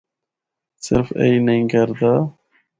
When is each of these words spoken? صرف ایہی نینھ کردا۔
صرف 0.85 1.07
ایہی 1.19 1.37
نینھ 1.47 1.67
کردا۔ 1.71 2.13